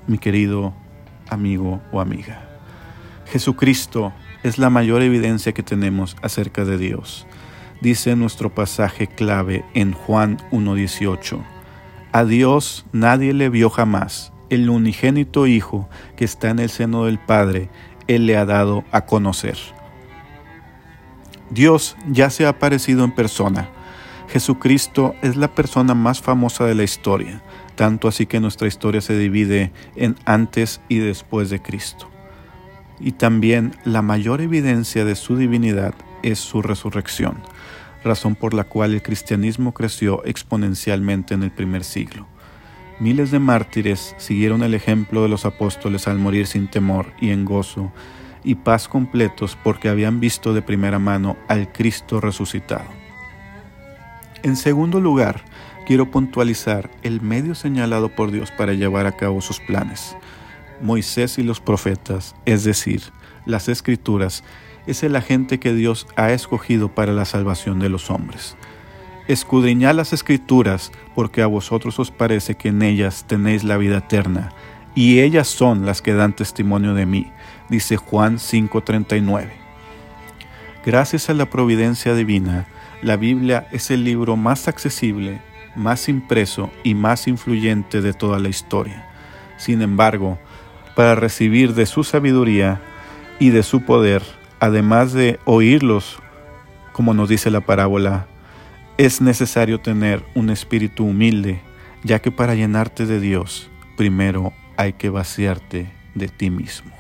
mi 0.08 0.20
querido 0.20 0.74
amigo 1.30 1.82
o 1.92 2.00
amiga. 2.00 2.55
Jesucristo 3.26 4.14
es 4.44 4.58
la 4.58 4.70
mayor 4.70 5.02
evidencia 5.02 5.54
que 5.54 5.64
tenemos 5.64 6.16
acerca 6.22 6.64
de 6.66 6.78
Dios. 6.78 7.26
Dice 7.82 8.16
nuestro 8.16 8.54
pasaje 8.54 9.08
clave 9.08 9.66
en 9.74 9.94
Juan 9.94 10.38
1.18. 10.52 11.44
A 12.12 12.24
Dios 12.24 12.86
nadie 12.92 13.34
le 13.34 13.50
vio 13.50 13.70
jamás. 13.70 14.32
El 14.50 14.70
unigénito 14.70 15.48
Hijo 15.48 15.90
que 16.16 16.26
está 16.26 16.50
en 16.50 16.60
el 16.60 16.70
seno 16.70 17.06
del 17.06 17.20
Padre, 17.20 17.70
Él 18.08 18.28
le 18.28 18.38
ha 18.38 18.46
dado 18.46 18.86
a 18.92 19.06
conocer. 19.06 19.58
Dios 21.50 21.98
ya 22.08 22.30
se 22.30 22.46
ha 22.46 22.50
aparecido 22.50 23.04
en 23.04 23.12
persona. 23.12 23.70
Jesucristo 24.30 25.16
es 25.22 25.36
la 25.36 25.54
persona 25.54 25.94
más 25.94 26.22
famosa 26.22 26.66
de 26.66 26.76
la 26.76 26.84
historia, 26.84 27.42
tanto 27.76 28.08
así 28.08 28.26
que 28.26 28.40
nuestra 28.40 28.68
historia 28.68 29.02
se 29.02 29.18
divide 29.18 29.72
en 29.96 30.16
antes 30.26 30.82
y 30.90 31.00
después 31.00 31.50
de 31.50 31.62
Cristo. 31.62 32.15
Y 33.00 33.14
también 33.14 33.74
la 33.84 34.02
mayor 34.02 34.42
evidencia 34.42 35.06
de 35.06 35.16
su 35.16 35.36
divinidad 35.36 35.94
es 36.24 36.40
su 36.40 36.62
resurrección, 36.62 37.38
razón 38.04 38.36
por 38.36 38.54
la 38.54 38.64
cual 38.64 38.94
el 38.94 39.02
cristianismo 39.02 39.74
creció 39.74 40.24
exponencialmente 40.26 41.34
en 41.34 41.44
el 41.44 41.52
primer 41.52 41.84
siglo. 41.84 42.28
Miles 43.00 43.32
de 43.32 43.40
mártires 43.40 44.16
siguieron 44.18 44.64
el 44.64 44.74
ejemplo 44.74 45.24
de 45.24 45.30
los 45.30 45.46
apóstoles 45.46 46.08
al 46.08 46.18
morir 46.18 46.48
sin 46.48 46.68
temor 46.68 47.08
y 47.20 47.32
en 47.32 47.44
gozo 47.44 47.92
y 48.46 48.56
paz 48.56 48.88
completos 48.88 49.58
porque 49.62 49.90
habían 49.90 50.20
visto 50.22 50.54
de 50.54 50.62
primera 50.62 51.00
mano 51.00 51.36
al 51.50 51.72
Cristo 51.74 52.22
resucitado. 52.22 52.86
En 54.44 54.56
segundo 54.56 55.02
lugar, 55.02 55.44
quiero 55.86 56.10
puntualizar 56.10 56.90
el 57.04 57.20
medio 57.20 57.56
señalado 57.56 58.10
por 58.10 58.32
Dios 58.32 58.52
para 58.52 58.74
llevar 58.74 59.08
a 59.08 59.18
cabo 59.18 59.42
sus 59.42 59.60
planes. 59.60 60.16
Moisés 60.82 61.38
y 61.38 61.44
los 61.44 61.60
profetas, 61.60 62.36
es 62.46 62.64
decir, 62.64 63.02
las 63.46 63.70
escrituras, 63.70 64.44
es 64.88 65.04
el 65.04 65.16
agente 65.16 65.60
que 65.60 65.74
Dios 65.74 66.08
ha 66.16 66.32
escogido 66.32 66.90
para 66.90 67.14
la 67.14 67.26
salvación 67.26 67.80
de 67.80 67.90
los 67.90 68.10
hombres. 68.10 68.56
Escudriñad 69.28 69.96
las 69.96 70.14
escrituras, 70.14 70.92
porque 71.16 71.42
a 71.42 71.48
vosotros 71.48 71.98
os 72.00 72.12
parece 72.12 72.56
que 72.56 72.70
en 72.70 72.82
ellas 72.84 73.26
tenéis 73.28 73.64
la 73.64 73.78
vida 73.78 73.98
eterna, 73.98 74.52
y 74.94 75.20
ellas 75.20 75.48
son 75.48 75.86
las 75.86 76.02
que 76.02 76.14
dan 76.14 76.36
testimonio 76.36 76.94
de 76.94 77.06
mí, 77.06 77.32
dice 77.70 77.98
Juan 77.98 78.38
5:39. 78.38 79.52
Gracias 80.86 81.30
a 81.30 81.34
la 81.34 81.50
providencia 81.50 82.14
divina, 82.14 82.68
la 83.02 83.18
Biblia 83.18 83.68
es 83.72 83.90
el 83.90 84.04
libro 84.04 84.36
más 84.36 84.68
accesible, 84.68 85.42
más 85.76 86.08
impreso 86.08 86.72
y 86.84 86.94
más 86.94 87.28
influyente 87.28 88.02
de 88.02 88.14
toda 88.14 88.40
la 88.40 88.50
historia. 88.50 89.10
Sin 89.58 89.82
embargo, 89.82 90.38
para 90.96 91.16
recibir 91.16 91.74
de 91.74 91.86
su 91.86 92.04
sabiduría 92.04 92.82
y 93.40 93.50
de 93.50 93.64
su 93.64 93.82
poder, 93.82 94.24
además 94.60 95.14
de 95.14 95.40
oírlos, 95.46 96.20
como 96.94 97.14
nos 97.14 97.30
dice 97.30 97.52
la 97.52 97.62
parábola, 97.62 98.28
es 98.98 99.20
necesario 99.20 99.82
tener 99.82 100.24
un 100.36 100.50
espíritu 100.50 101.06
humilde, 101.06 101.62
ya 102.04 102.22
que 102.22 102.32
para 102.32 102.56
llenarte 102.56 103.06
de 103.06 103.20
Dios, 103.20 103.70
primero 103.98 104.54
hay 104.78 104.94
que 104.94 105.10
vaciarte 105.10 105.92
de 106.14 106.28
ti 106.30 106.50
mismo. 106.50 106.92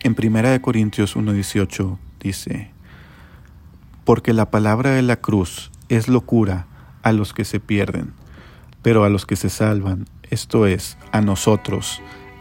En 0.00 0.16
1 0.18 0.60
Corintios 0.62 1.16
1.18 1.16 1.96
dice, 2.18 2.70
Porque 4.04 4.32
la 4.32 4.50
palabra 4.50 4.90
de 4.90 5.02
la 5.02 5.16
cruz 5.16 5.70
es 5.88 6.08
locura 6.08 6.66
a 7.04 7.12
los 7.12 7.32
que 7.32 7.44
se 7.44 7.60
pierden, 7.60 8.12
pero 8.82 9.04
a 9.04 9.08
los 9.08 9.26
que 9.26 9.36
se 9.36 9.48
salvan, 9.48 10.06
esto 10.28 10.66
es, 10.66 10.98
a 11.12 11.20
nosotros, 11.20 12.02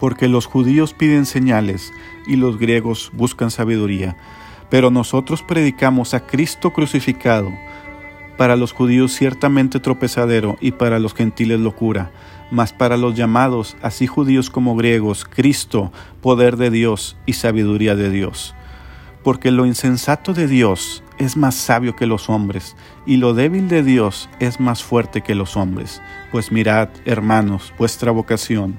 Porque 0.00 0.26
los 0.26 0.46
judíos 0.46 0.94
piden 0.94 1.26
señales 1.26 1.92
y 2.26 2.34
los 2.34 2.58
griegos 2.58 3.12
buscan 3.14 3.52
sabiduría, 3.52 4.16
pero 4.70 4.90
nosotros 4.90 5.42
predicamos 5.42 6.14
a 6.14 6.26
Cristo 6.26 6.72
crucificado, 6.72 7.52
para 8.40 8.56
los 8.56 8.72
judíos 8.72 9.12
ciertamente 9.12 9.80
tropezadero 9.80 10.56
y 10.62 10.70
para 10.70 10.98
los 10.98 11.12
gentiles 11.12 11.60
locura, 11.60 12.10
mas 12.50 12.72
para 12.72 12.96
los 12.96 13.14
llamados, 13.14 13.76
así 13.82 14.06
judíos 14.06 14.48
como 14.48 14.76
griegos, 14.76 15.26
Cristo, 15.26 15.92
poder 16.22 16.56
de 16.56 16.70
Dios 16.70 17.18
y 17.26 17.34
sabiduría 17.34 17.94
de 17.94 18.08
Dios. 18.08 18.54
Porque 19.22 19.50
lo 19.50 19.66
insensato 19.66 20.32
de 20.32 20.46
Dios 20.46 21.02
es 21.18 21.36
más 21.36 21.54
sabio 21.54 21.94
que 21.96 22.06
los 22.06 22.30
hombres, 22.30 22.76
y 23.04 23.18
lo 23.18 23.34
débil 23.34 23.68
de 23.68 23.82
Dios 23.82 24.30
es 24.38 24.58
más 24.58 24.82
fuerte 24.82 25.20
que 25.20 25.34
los 25.34 25.58
hombres. 25.58 26.00
Pues 26.32 26.50
mirad, 26.50 26.88
hermanos, 27.04 27.74
vuestra 27.76 28.10
vocación, 28.10 28.78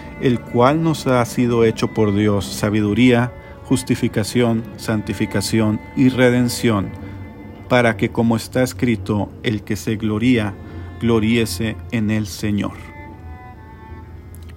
el 0.21 0.39
cual 0.39 0.83
nos 0.83 1.07
ha 1.07 1.23
sido 1.25 1.63
hecho 1.63 1.87
por 1.93 2.13
Dios 2.13 2.45
sabiduría, 2.45 3.33
justificación, 3.63 4.63
santificación 4.77 5.79
y 5.95 6.09
redención, 6.09 6.89
para 7.69 7.97
que 7.97 8.09
como 8.09 8.35
está 8.35 8.63
escrito, 8.63 9.31
el 9.43 9.63
que 9.63 9.75
se 9.75 9.95
gloría, 9.95 10.53
gloríese 10.99 11.75
en 11.91 12.11
el 12.11 12.27
Señor. 12.27 12.73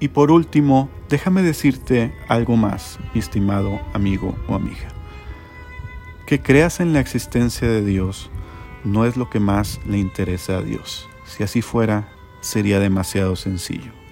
Y 0.00 0.08
por 0.08 0.30
último, 0.30 0.90
déjame 1.08 1.42
decirte 1.42 2.12
algo 2.28 2.56
más, 2.56 2.98
mi 3.14 3.20
estimado 3.20 3.80
amigo 3.94 4.34
o 4.48 4.54
amiga. 4.54 4.88
Que 6.26 6.40
creas 6.40 6.80
en 6.80 6.92
la 6.92 7.00
existencia 7.00 7.68
de 7.68 7.84
Dios 7.84 8.30
no 8.84 9.06
es 9.06 9.16
lo 9.16 9.30
que 9.30 9.40
más 9.40 9.80
le 9.86 9.98
interesa 9.98 10.58
a 10.58 10.62
Dios. 10.62 11.08
Si 11.24 11.42
así 11.42 11.62
fuera, 11.62 12.08
sería 12.40 12.80
demasiado 12.80 13.36
sencillo. 13.36 14.03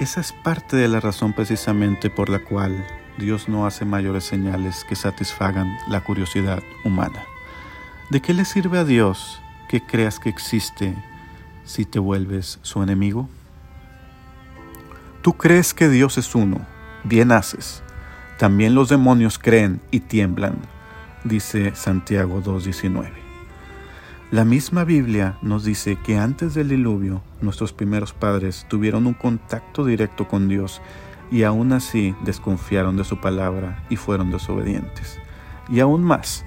Esa 0.00 0.22
es 0.22 0.32
parte 0.32 0.78
de 0.78 0.88
la 0.88 0.98
razón 0.98 1.34
precisamente 1.34 2.08
por 2.08 2.30
la 2.30 2.38
cual 2.38 2.86
Dios 3.18 3.50
no 3.50 3.66
hace 3.66 3.84
mayores 3.84 4.24
señales 4.24 4.82
que 4.84 4.96
satisfagan 4.96 5.76
la 5.88 6.02
curiosidad 6.02 6.62
humana. 6.86 7.22
¿De 8.08 8.22
qué 8.22 8.32
le 8.32 8.46
sirve 8.46 8.78
a 8.78 8.84
Dios 8.84 9.42
que 9.68 9.82
creas 9.82 10.18
que 10.18 10.30
existe 10.30 10.96
si 11.66 11.84
te 11.84 11.98
vuelves 11.98 12.60
su 12.62 12.82
enemigo? 12.82 13.28
Tú 15.20 15.34
crees 15.34 15.74
que 15.74 15.90
Dios 15.90 16.16
es 16.16 16.34
uno, 16.34 16.66
bien 17.04 17.30
haces. 17.30 17.82
También 18.38 18.74
los 18.74 18.88
demonios 18.88 19.38
creen 19.38 19.82
y 19.90 20.00
tiemblan, 20.00 20.56
dice 21.24 21.74
Santiago 21.74 22.42
2.19. 22.42 23.29
La 24.30 24.44
misma 24.44 24.84
Biblia 24.84 25.36
nos 25.42 25.64
dice 25.64 25.96
que 25.96 26.16
antes 26.16 26.54
del 26.54 26.68
diluvio 26.68 27.20
nuestros 27.40 27.72
primeros 27.72 28.12
padres 28.12 28.64
tuvieron 28.68 29.08
un 29.08 29.14
contacto 29.14 29.84
directo 29.84 30.28
con 30.28 30.46
Dios 30.46 30.80
y 31.32 31.42
aún 31.42 31.72
así 31.72 32.14
desconfiaron 32.24 32.96
de 32.96 33.02
su 33.02 33.20
palabra 33.20 33.84
y 33.90 33.96
fueron 33.96 34.30
desobedientes. 34.30 35.18
Y 35.68 35.80
aún 35.80 36.04
más, 36.04 36.44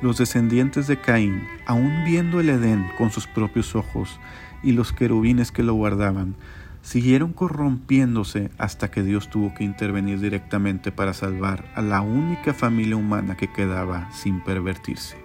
los 0.00 0.18
descendientes 0.18 0.86
de 0.86 1.00
Caín, 1.00 1.42
aún 1.66 2.04
viendo 2.04 2.38
el 2.38 2.50
Edén 2.50 2.86
con 2.98 3.10
sus 3.10 3.26
propios 3.26 3.74
ojos 3.74 4.20
y 4.62 4.70
los 4.70 4.92
querubines 4.92 5.50
que 5.50 5.64
lo 5.64 5.74
guardaban, 5.74 6.36
siguieron 6.82 7.32
corrompiéndose 7.32 8.52
hasta 8.58 8.92
que 8.92 9.02
Dios 9.02 9.28
tuvo 9.28 9.52
que 9.54 9.64
intervenir 9.64 10.20
directamente 10.20 10.92
para 10.92 11.12
salvar 11.12 11.64
a 11.74 11.82
la 11.82 12.00
única 12.00 12.54
familia 12.54 12.94
humana 12.94 13.36
que 13.36 13.52
quedaba 13.52 14.08
sin 14.12 14.40
pervertirse. 14.44 15.16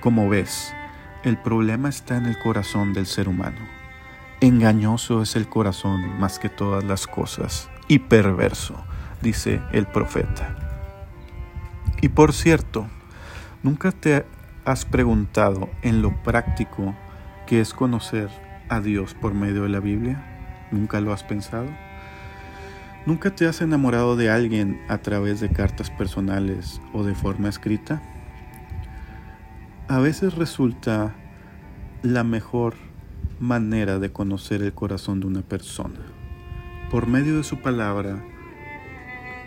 Como 0.00 0.28
ves, 0.28 0.72
el 1.26 1.36
problema 1.36 1.88
está 1.88 2.16
en 2.16 2.26
el 2.26 2.38
corazón 2.38 2.92
del 2.92 3.04
ser 3.04 3.28
humano. 3.28 3.58
Engañoso 4.40 5.22
es 5.22 5.34
el 5.34 5.48
corazón 5.48 6.20
más 6.20 6.38
que 6.38 6.48
todas 6.48 6.84
las 6.84 7.08
cosas 7.08 7.68
y 7.88 7.98
perverso, 7.98 8.76
dice 9.22 9.60
el 9.72 9.88
profeta. 9.88 10.54
Y 12.00 12.10
por 12.10 12.32
cierto, 12.32 12.86
¿nunca 13.64 13.90
te 13.90 14.24
has 14.64 14.84
preguntado 14.84 15.68
en 15.82 16.00
lo 16.00 16.14
práctico 16.22 16.94
que 17.48 17.60
es 17.60 17.74
conocer 17.74 18.28
a 18.68 18.78
Dios 18.80 19.14
por 19.14 19.34
medio 19.34 19.64
de 19.64 19.70
la 19.70 19.80
Biblia? 19.80 20.68
¿Nunca 20.70 21.00
lo 21.00 21.12
has 21.12 21.24
pensado? 21.24 21.66
¿Nunca 23.04 23.34
te 23.34 23.48
has 23.48 23.60
enamorado 23.62 24.14
de 24.14 24.30
alguien 24.30 24.80
a 24.88 24.98
través 24.98 25.40
de 25.40 25.48
cartas 25.48 25.90
personales 25.90 26.80
o 26.92 27.02
de 27.02 27.16
forma 27.16 27.48
escrita? 27.48 28.00
A 29.88 30.00
veces 30.00 30.34
resulta 30.34 31.14
la 32.02 32.24
mejor 32.24 32.74
manera 33.38 34.00
de 34.00 34.10
conocer 34.10 34.60
el 34.62 34.72
corazón 34.72 35.20
de 35.20 35.28
una 35.28 35.42
persona. 35.42 36.00
Por 36.90 37.06
medio 37.06 37.36
de 37.36 37.44
su 37.44 37.60
palabra 37.60 38.20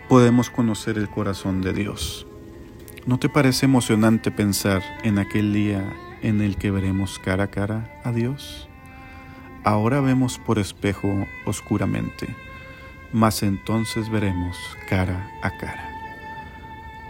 podemos 0.08 0.48
conocer 0.48 0.96
el 0.96 1.10
corazón 1.10 1.60
de 1.60 1.74
Dios. 1.74 2.26
¿No 3.04 3.18
te 3.18 3.28
parece 3.28 3.66
emocionante 3.66 4.30
pensar 4.30 4.82
en 5.02 5.18
aquel 5.18 5.52
día 5.52 5.92
en 6.22 6.40
el 6.40 6.56
que 6.56 6.70
veremos 6.70 7.18
cara 7.18 7.44
a 7.44 7.50
cara 7.50 8.00
a 8.02 8.10
Dios? 8.10 8.66
Ahora 9.62 10.00
vemos 10.00 10.38
por 10.38 10.58
espejo 10.58 11.26
oscuramente, 11.44 12.34
mas 13.12 13.42
entonces 13.42 14.08
veremos 14.08 14.56
cara 14.88 15.30
a 15.42 15.50
cara. 15.58 15.86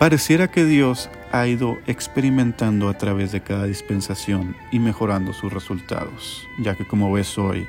Pareciera 0.01 0.51
que 0.51 0.65
Dios 0.65 1.09
ha 1.33 1.47
ido 1.47 1.79
experimentando 1.87 2.89
a 2.89 2.99
través 2.99 3.31
de 3.33 3.43
cada 3.43 3.65
dispensación 3.65 4.57
y 4.73 4.81
mejorando 4.81 5.33
sus 5.33 5.53
resultados, 5.53 6.47
ya 6.59 6.75
que 6.75 6.87
como 6.87 7.13
ves 7.13 7.39
hoy, 7.39 7.67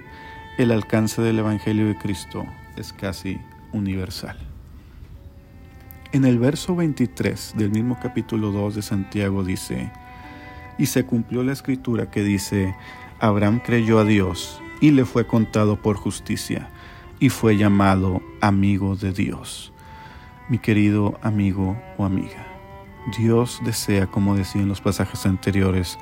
el 0.58 0.72
alcance 0.72 1.22
del 1.22 1.40
Evangelio 1.40 1.88
de 1.88 1.98
Cristo 1.98 2.46
es 2.76 2.92
casi 2.92 3.40
universal. 3.72 4.38
En 6.12 6.26
el 6.26 6.40
verso 6.40 6.76
23 6.76 7.54
del 7.56 7.70
mismo 7.70 7.98
capítulo 8.02 8.52
2 8.52 8.76
de 8.76 8.82
Santiago 8.82 9.44
dice, 9.44 9.92
y 10.78 10.88
se 10.88 11.06
cumplió 11.06 11.44
la 11.44 11.54
escritura 11.54 12.10
que 12.10 12.24
dice, 12.24 12.76
Abraham 13.20 13.62
creyó 13.64 14.00
a 14.00 14.06
Dios 14.06 14.62
y 14.82 14.92
le 14.92 15.06
fue 15.06 15.28
contado 15.28 15.82
por 15.82 15.96
justicia 15.96 16.70
y 17.20 17.30
fue 17.30 17.56
llamado 17.56 18.22
amigo 18.42 18.96
de 18.96 19.14
Dios. 19.14 19.72
Mi 20.50 20.58
querido 20.58 21.20
amigo 21.22 21.80
o 21.98 22.04
amiga, 22.04 22.51
Dios 23.18 23.62
desea, 23.64 24.08
como 24.08 24.36
decía 24.36 24.62
en 24.62 24.68
los 24.68 24.82
pasajes 24.82 25.26
anteriores, 25.26 25.98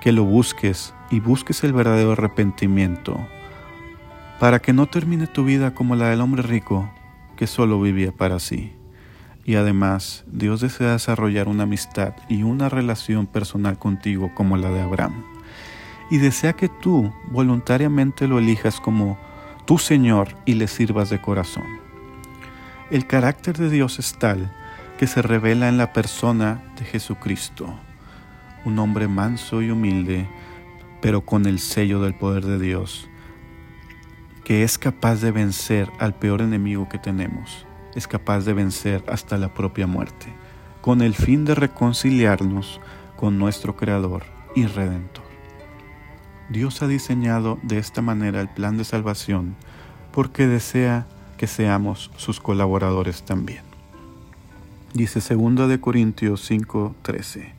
que 0.00 0.12
lo 0.12 0.24
busques 0.24 0.94
y 1.10 1.20
busques 1.20 1.64
el 1.64 1.72
verdadero 1.72 2.12
arrepentimiento, 2.12 3.26
para 4.38 4.60
que 4.60 4.72
no 4.72 4.86
termine 4.86 5.26
tu 5.26 5.44
vida 5.44 5.74
como 5.74 5.96
la 5.96 6.10
del 6.10 6.20
hombre 6.20 6.42
rico 6.42 6.88
que 7.36 7.46
solo 7.46 7.80
vivía 7.80 8.12
para 8.12 8.38
sí. 8.38 8.72
Y 9.44 9.54
además, 9.54 10.24
Dios 10.26 10.60
desea 10.60 10.92
desarrollar 10.92 11.48
una 11.48 11.64
amistad 11.64 12.14
y 12.28 12.42
una 12.42 12.68
relación 12.68 13.26
personal 13.26 13.78
contigo 13.78 14.32
como 14.34 14.56
la 14.56 14.70
de 14.70 14.80
Abraham. 14.80 15.24
Y 16.10 16.18
desea 16.18 16.54
que 16.54 16.68
tú 16.68 17.12
voluntariamente 17.30 18.26
lo 18.26 18.38
elijas 18.38 18.80
como 18.80 19.18
tu 19.64 19.78
Señor 19.78 20.28
y 20.46 20.54
le 20.54 20.66
sirvas 20.66 21.10
de 21.10 21.20
corazón. 21.20 21.66
El 22.90 23.06
carácter 23.06 23.56
de 23.56 23.70
Dios 23.70 23.98
es 23.98 24.16
tal 24.18 24.52
que 24.98 25.06
se 25.06 25.20
revela 25.20 25.68
en 25.68 25.76
la 25.76 25.92
persona 25.92 26.62
de 26.78 26.84
Jesucristo, 26.84 27.78
un 28.64 28.78
hombre 28.78 29.08
manso 29.08 29.60
y 29.60 29.70
humilde, 29.70 30.26
pero 31.02 31.20
con 31.20 31.46
el 31.46 31.58
sello 31.58 32.00
del 32.00 32.14
poder 32.14 32.46
de 32.46 32.58
Dios, 32.58 33.08
que 34.44 34.62
es 34.62 34.78
capaz 34.78 35.20
de 35.20 35.32
vencer 35.32 35.90
al 35.98 36.14
peor 36.14 36.40
enemigo 36.40 36.88
que 36.88 36.98
tenemos, 36.98 37.66
es 37.94 38.08
capaz 38.08 38.44
de 38.44 38.54
vencer 38.54 39.04
hasta 39.08 39.36
la 39.36 39.52
propia 39.52 39.86
muerte, 39.86 40.32
con 40.80 41.02
el 41.02 41.14
fin 41.14 41.44
de 41.44 41.54
reconciliarnos 41.54 42.80
con 43.16 43.38
nuestro 43.38 43.76
Creador 43.76 44.24
y 44.54 44.66
Redentor. 44.66 45.24
Dios 46.48 46.80
ha 46.80 46.86
diseñado 46.86 47.58
de 47.62 47.78
esta 47.78 48.02
manera 48.02 48.40
el 48.40 48.48
plan 48.48 48.78
de 48.78 48.84
salvación 48.84 49.56
porque 50.12 50.46
desea 50.46 51.06
que 51.36 51.46
seamos 51.46 52.10
sus 52.16 52.40
colaboradores 52.40 53.24
también. 53.24 53.65
Dice 54.96 55.20
2 55.20 55.68
de 55.68 55.78
Corintios 55.78 56.40
5:13. 56.50 57.52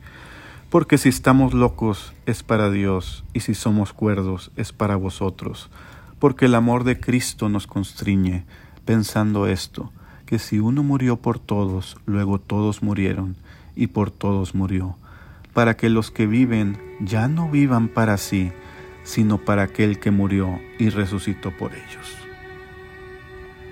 Porque 0.70 0.98
si 0.98 1.08
estamos 1.08 1.54
locos 1.54 2.12
es 2.26 2.42
para 2.42 2.68
Dios 2.68 3.22
y 3.32 3.38
si 3.38 3.54
somos 3.54 3.92
cuerdos 3.92 4.50
es 4.56 4.72
para 4.72 4.96
vosotros, 4.96 5.70
porque 6.18 6.46
el 6.46 6.56
amor 6.56 6.82
de 6.82 6.98
Cristo 6.98 7.48
nos 7.48 7.68
constriñe, 7.68 8.44
pensando 8.84 9.46
esto, 9.46 9.92
que 10.26 10.40
si 10.40 10.58
uno 10.58 10.82
murió 10.82 11.18
por 11.18 11.38
todos, 11.38 11.96
luego 12.06 12.40
todos 12.40 12.82
murieron, 12.82 13.36
y 13.76 13.86
por 13.86 14.10
todos 14.10 14.56
murió, 14.56 14.96
para 15.52 15.76
que 15.76 15.90
los 15.90 16.10
que 16.10 16.26
viven 16.26 16.76
ya 16.98 17.28
no 17.28 17.48
vivan 17.48 17.86
para 17.86 18.16
sí, 18.16 18.50
sino 19.04 19.38
para 19.38 19.62
aquel 19.62 20.00
que 20.00 20.10
murió 20.10 20.58
y 20.80 20.88
resucitó 20.88 21.56
por 21.56 21.70
ellos. 21.72 22.27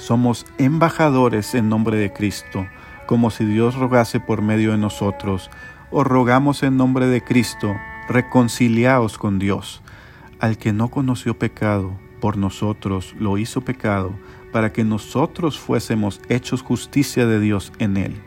somos 0.00 0.46
embajadores 0.56 1.54
en 1.54 1.68
nombre 1.68 1.98
de 1.98 2.10
Cristo, 2.10 2.66
como 3.04 3.30
si 3.30 3.44
Dios 3.44 3.74
rogase 3.74 4.18
por 4.18 4.40
medio 4.40 4.72
de 4.72 4.78
nosotros, 4.78 5.50
o 5.90 6.04
rogamos 6.04 6.62
en 6.62 6.78
nombre 6.78 7.06
de 7.06 7.22
Cristo, 7.22 7.76
reconciliaos 8.08 9.18
con 9.18 9.38
Dios. 9.38 9.82
Al 10.38 10.56
que 10.56 10.72
no 10.72 10.88
conoció 10.88 11.38
pecado, 11.38 11.92
por 12.18 12.38
nosotros 12.38 13.14
lo 13.18 13.36
hizo 13.36 13.60
pecado, 13.60 14.14
para 14.52 14.72
que 14.72 14.84
nosotros 14.84 15.58
fuésemos 15.58 16.22
hechos 16.30 16.62
justicia 16.62 17.26
de 17.26 17.38
Dios 17.38 17.70
en 17.78 17.98
él. 17.98 18.22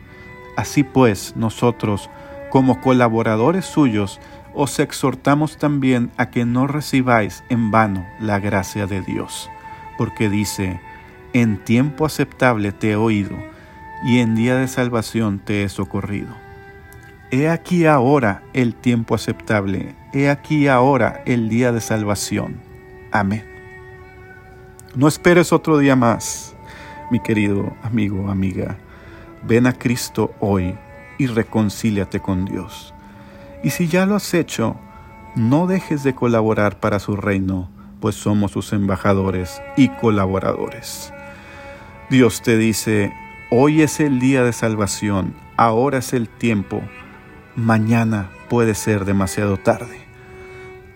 Así 0.56 0.84
pues, 0.84 1.34
nosotros, 1.34 2.08
como 2.50 2.80
colaboradores 2.80 3.64
suyos, 3.64 4.20
os 4.54 4.78
exhortamos 4.78 5.56
también 5.56 6.12
a 6.18 6.30
que 6.30 6.44
no 6.44 6.68
recibáis 6.68 7.42
en 7.48 7.72
vano 7.72 8.06
la 8.20 8.38
gracia 8.38 8.86
de 8.86 9.00
Dios, 9.00 9.50
porque 9.98 10.28
dice, 10.28 10.80
en 11.34 11.62
tiempo 11.62 12.06
aceptable 12.06 12.72
te 12.72 12.92
he 12.92 12.96
oído, 12.96 13.36
y 14.06 14.20
en 14.20 14.36
día 14.36 14.56
de 14.56 14.68
salvación 14.68 15.40
te 15.40 15.64
he 15.64 15.68
socorrido. 15.68 16.28
He 17.30 17.48
aquí 17.48 17.86
ahora 17.86 18.44
el 18.52 18.74
tiempo 18.74 19.16
aceptable, 19.16 19.96
he 20.12 20.30
aquí 20.30 20.68
ahora 20.68 21.22
el 21.26 21.48
día 21.48 21.72
de 21.72 21.80
salvación. 21.80 22.60
Amén. 23.10 23.44
No 24.94 25.08
esperes 25.08 25.52
otro 25.52 25.78
día 25.78 25.96
más, 25.96 26.54
mi 27.10 27.18
querido 27.18 27.74
amigo, 27.82 28.30
amiga. 28.30 28.76
Ven 29.42 29.66
a 29.66 29.72
Cristo 29.72 30.32
hoy 30.38 30.76
y 31.18 31.26
reconcíliate 31.26 32.20
con 32.20 32.44
Dios. 32.44 32.94
Y 33.64 33.70
si 33.70 33.88
ya 33.88 34.06
lo 34.06 34.14
has 34.14 34.34
hecho, 34.34 34.76
no 35.34 35.66
dejes 35.66 36.04
de 36.04 36.14
colaborar 36.14 36.78
para 36.78 37.00
su 37.00 37.16
reino, 37.16 37.70
pues 38.00 38.14
somos 38.14 38.52
sus 38.52 38.72
embajadores 38.72 39.62
y 39.76 39.88
colaboradores. 39.88 41.13
Dios 42.10 42.42
te 42.42 42.58
dice, 42.58 43.12
hoy 43.50 43.80
es 43.80 43.98
el 43.98 44.20
día 44.20 44.42
de 44.42 44.52
salvación, 44.52 45.34
ahora 45.56 45.98
es 45.98 46.12
el 46.12 46.28
tiempo, 46.28 46.82
mañana 47.56 48.28
puede 48.50 48.74
ser 48.74 49.06
demasiado 49.06 49.56
tarde. 49.56 50.04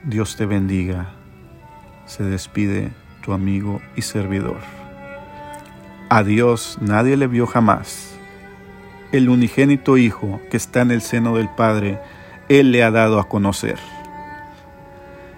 Dios 0.05 0.37
te 0.37 0.45
bendiga. 0.45 1.15
Se 2.07 2.23
despide 2.25 2.93
tu 3.23 3.33
amigo 3.33 3.81
y 3.97 4.03
servidor. 4.03 4.59
A 6.11 6.23
Dios 6.23 6.79
nadie 6.81 7.17
le 7.17 7.27
vio 7.27 7.47
jamás. 7.47 8.15
El 9.11 9.29
unigénito 9.29 9.97
Hijo 9.97 10.41
que 10.51 10.59
está 10.59 10.83
en 10.83 10.91
el 10.91 11.01
seno 11.01 11.37
del 11.37 11.49
Padre, 11.49 11.99
Él 12.49 12.71
le 12.71 12.83
ha 12.83 12.91
dado 12.91 13.19
a 13.19 13.29
conocer. 13.29 13.79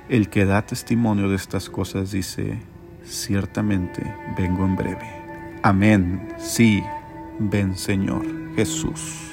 El 0.09 0.29
que 0.29 0.45
da 0.45 0.63
testimonio 0.63 1.29
de 1.29 1.37
estas 1.37 1.71
cosas 1.71 2.11
dice, 2.11 2.61
ciertamente 3.05 4.03
vengo 4.37 4.65
en 4.65 4.77
breve. 4.77 5.20
Amén. 5.63 6.29
Sí, 6.39 6.83
ven 7.39 7.77
Señor 7.77 8.25
Jesús. 8.57 9.30